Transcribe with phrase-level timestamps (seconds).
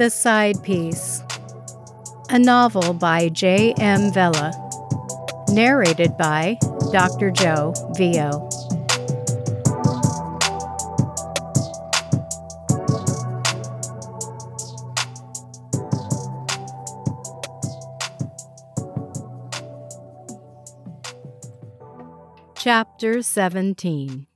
[0.00, 1.22] The Side Piece,
[2.30, 3.74] a novel by J.
[3.74, 4.10] M.
[4.10, 4.50] Vela,
[5.50, 6.56] narrated by
[6.90, 7.30] Dr.
[7.30, 8.48] Joe Vio.
[22.56, 24.29] Chapter 17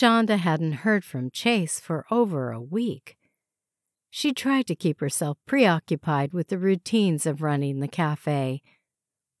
[0.00, 3.18] Shanda hadn't heard from Chase for over a week.
[4.08, 8.62] She tried to keep herself preoccupied with the routines of running the cafe,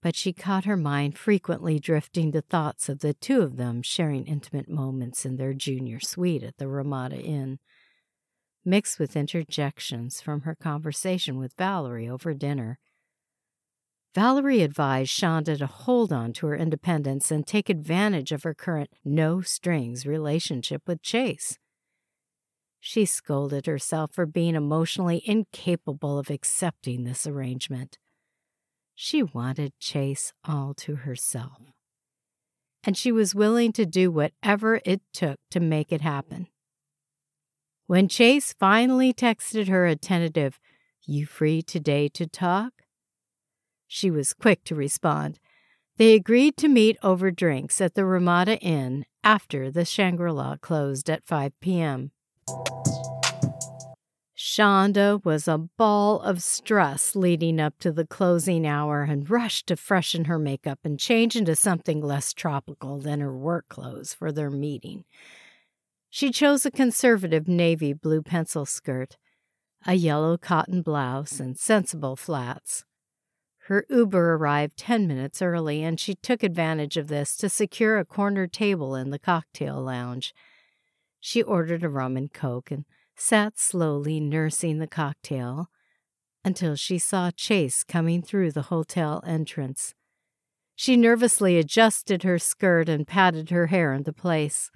[0.02, 4.26] but she caught her mind frequently drifting to thoughts of the two of them sharing
[4.26, 7.58] intimate moments in their junior suite at the Ramada Inn,
[8.62, 12.78] mixed with interjections from her conversation with Valerie over dinner
[14.14, 18.90] Valerie advised Shanda to hold on to her independence and take advantage of her current
[19.04, 21.58] no strings relationship with Chase.
[22.80, 27.98] She scolded herself for being emotionally incapable of accepting this arrangement.
[28.94, 31.72] She wanted Chase all to herself.
[32.82, 36.48] And she was willing to do whatever it took to make it happen.
[37.86, 40.58] When Chase finally texted her a tentative,
[41.04, 42.72] You free today to talk?
[43.92, 45.40] She was quick to respond.
[45.96, 51.10] They agreed to meet over drinks at the Ramada Inn after the Shangri La closed
[51.10, 52.12] at 5 p.m.
[54.38, 59.76] Shanda was a ball of stress leading up to the closing hour and rushed to
[59.76, 64.50] freshen her makeup and change into something less tropical than her work clothes for their
[64.50, 65.04] meeting.
[66.08, 69.16] She chose a conservative navy blue pencil skirt,
[69.84, 72.84] a yellow cotton blouse, and sensible flats.
[73.70, 78.04] Her Uber arrived 10 minutes early, and she took advantage of this to secure a
[78.04, 80.34] corner table in the cocktail lounge.
[81.20, 85.70] She ordered a rum and coke and sat slowly nursing the cocktail
[86.44, 89.94] until she saw Chase coming through the hotel entrance.
[90.74, 94.72] She nervously adjusted her skirt and patted her hair into place.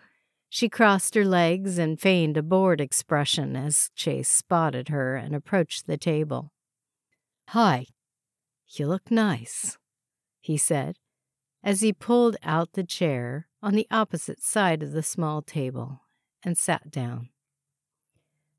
[0.49, 5.89] She crossed her legs and feigned a bored expression as Chase spotted her and approached
[5.89, 6.53] the table.
[7.49, 7.87] Hi,
[8.69, 9.79] you look nice,
[10.41, 10.97] he said,
[11.63, 16.03] as he pulled out the chair on the opposite side of the small table
[16.43, 17.31] and sat down.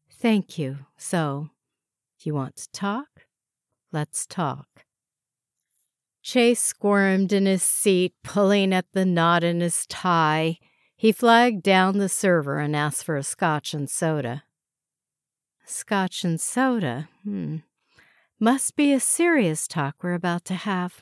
[0.10, 0.80] Thank you.
[0.98, 1.50] So,
[2.22, 3.28] you want to talk?
[3.92, 4.86] Let's talk.
[6.24, 10.58] Chase squirmed in his seat, pulling at the knot in his tie.
[10.96, 14.44] He flagged down the server and asked for a scotch and soda.
[15.66, 17.10] Scotch and soda?
[17.24, 17.58] Hmm.
[18.46, 21.02] Must be a serious talk we're about to have.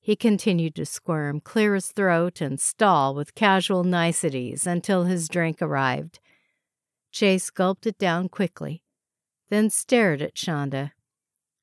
[0.00, 5.62] He continued to squirm, clear his throat, and stall with casual niceties until his drink
[5.62, 6.18] arrived.
[7.12, 8.82] Chase gulped it down quickly,
[9.48, 10.90] then stared at Shanda.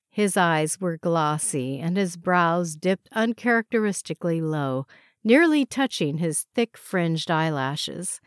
[0.10, 4.88] His eyes were glossy, and his brows dipped uncharacteristically low,
[5.22, 8.22] nearly touching his thick fringed eyelashes.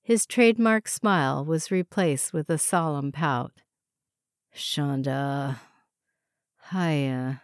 [0.00, 3.50] His trademark smile was replaced with a solemn pout.
[4.58, 5.60] Shanda,
[6.72, 7.34] I, uh,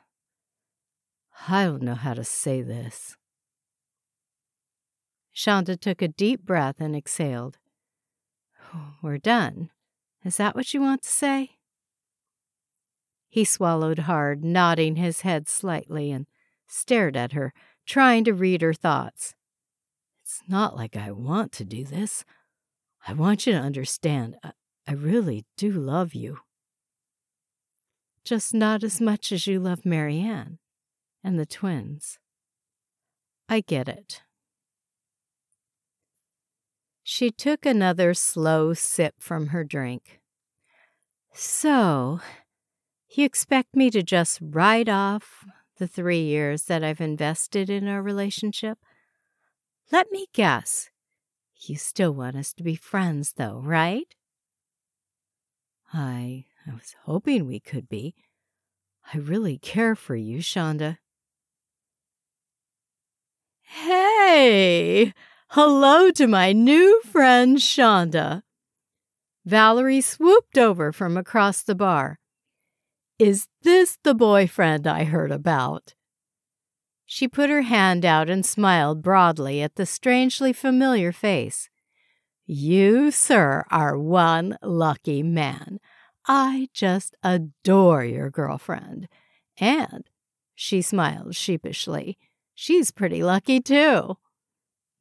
[1.48, 3.16] I don't know how to say this.
[5.34, 7.58] Shanda took a deep breath and exhaled.
[9.00, 9.70] We're done.
[10.24, 11.50] Is that what you want to say?
[13.28, 16.26] He swallowed hard, nodding his head slightly, and
[16.66, 17.52] stared at her,
[17.86, 19.36] trying to read her thoughts.
[20.24, 22.24] It's not like I want to do this.
[23.06, 24.36] I want you to understand.
[24.42, 24.50] I,
[24.88, 26.38] I really do love you
[28.24, 30.58] just not as much as you love Marianne
[31.22, 32.18] and the twins.
[33.48, 34.22] I get it.
[37.02, 40.20] She took another slow sip from her drink.
[41.34, 42.20] So,
[43.10, 45.44] you expect me to just write off
[45.78, 48.78] the three years that I've invested in our relationship?
[49.92, 50.88] Let me guess.
[51.56, 54.14] You still want us to be friends, though, right?
[55.92, 58.14] I I was hoping we could be.
[59.12, 60.98] I really care for you, Shanda.
[63.62, 65.12] Hey!
[65.48, 68.42] Hello to my new friend, Shanda.
[69.44, 72.18] Valerie swooped over from across the bar.
[73.18, 75.94] Is this the boyfriend I heard about?
[77.04, 81.68] She put her hand out and smiled broadly at the strangely familiar face.
[82.46, 85.78] You, sir, are one lucky man.
[86.26, 89.08] I just adore your girlfriend.
[89.58, 90.04] And,
[90.54, 92.18] she smiled sheepishly,
[92.54, 94.16] she's pretty lucky too.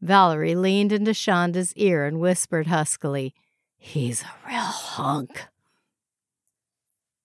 [0.02, 3.34] Valerie leaned into Shanda's ear and whispered huskily,
[3.78, 5.48] He's a real hunk.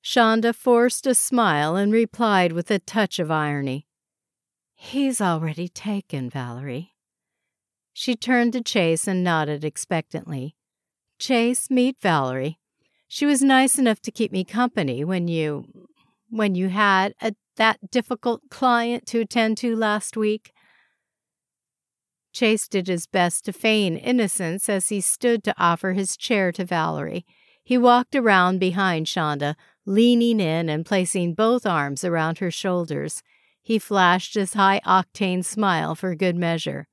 [0.03, 3.87] Shanda forced a smile and replied with a touch of irony.
[4.75, 6.95] He's already taken, Valerie.
[7.93, 10.55] She turned to Chase and nodded expectantly.
[11.19, 12.59] Chase, meet Valerie.
[13.09, 15.65] She was nice enough to keep me company when you
[16.31, 20.53] when you had a, that difficult client to attend to last week.
[22.35, 26.67] Chase did his best to feign innocence as he stood to offer his chair to
[26.67, 27.25] Valerie.
[27.65, 29.55] He walked around behind Shanda,
[29.87, 33.23] leaning in and placing both arms around her shoulders.
[33.63, 36.89] He flashed his high octane smile for good measure.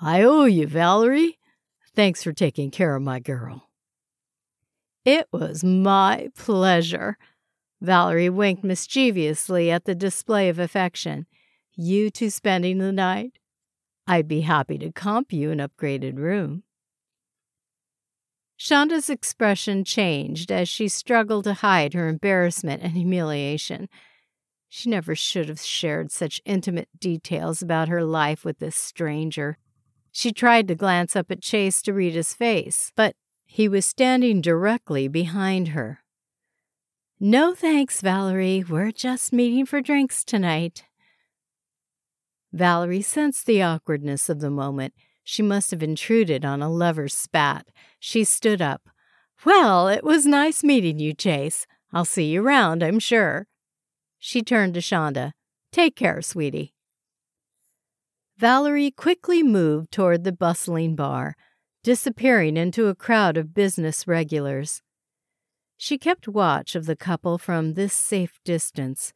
[0.00, 1.38] I owe you, Valerie.
[1.94, 3.71] Thanks for taking care of my girl.
[5.04, 7.18] It was my pleasure.
[7.80, 11.26] Valerie winked mischievously at the display of affection.
[11.74, 13.38] You two spending the night?
[14.06, 16.62] I'd be happy to comp you an upgraded room.
[18.56, 23.88] Shanda's expression changed as she struggled to hide her embarrassment and humiliation.
[24.68, 29.58] She never should have shared such intimate details about her life with this stranger.
[30.12, 33.16] She tried to glance up at Chase to read his face, but
[33.52, 35.98] he was standing directly behind her.
[37.20, 38.64] No thanks, Valerie.
[38.66, 40.84] We're just meeting for drinks tonight.
[42.50, 44.94] Valerie sensed the awkwardness of the moment.
[45.22, 47.66] She must have intruded on a lover's spat.
[48.00, 48.88] She stood up.
[49.44, 51.66] Well, it was nice meeting you, Chase.
[51.92, 53.48] I'll see you round, I'm sure.
[54.18, 55.32] She turned to Shanda.
[55.70, 56.72] Take care, sweetie.
[58.38, 61.36] Valerie quickly moved toward the bustling bar,
[61.82, 64.82] disappearing into a crowd of business regulars.
[65.76, 69.12] She kept watch of the couple from this safe distance,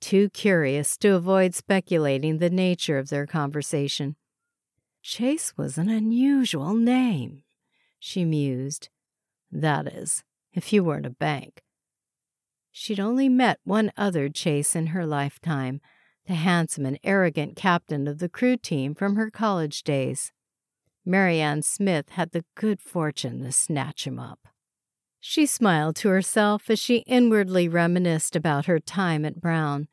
[0.00, 4.16] too curious to avoid speculating the nature of their conversation.
[5.02, 7.42] Chase was an unusual name,
[7.98, 8.90] she mused.
[9.50, 10.22] That is,
[10.52, 11.62] if you weren't a bank.
[12.70, 15.80] She'd only met one other Chase in her lifetime,
[16.26, 20.32] the handsome and arrogant captain of the crew team from her college days.
[21.04, 24.48] Marianne Smith had the good fortune to snatch him up.
[25.20, 29.88] She smiled to herself as she inwardly reminisced about her time at Brown.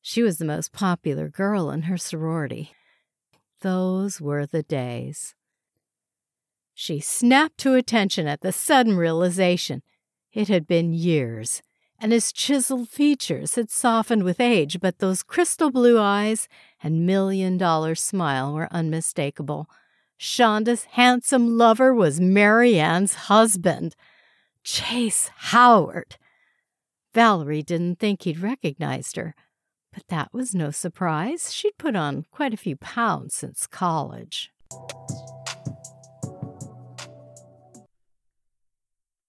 [0.00, 2.72] She was the most popular girl in her sorority.
[3.60, 5.34] Those were the days.
[6.74, 9.82] She snapped to attention at the sudden realization.
[10.32, 11.62] It had been years,
[11.98, 16.48] and his chiseled features had softened with age, but those crystal blue eyes
[16.82, 19.68] and million dollar smile were unmistakable.
[20.24, 23.94] Shanda's handsome lover was Marianne's husband.
[24.62, 26.16] Chase Howard.
[27.12, 29.34] Valerie didn't think he'd recognized her,
[29.92, 31.52] but that was no surprise.
[31.52, 34.50] She'd put on quite a few pounds since college.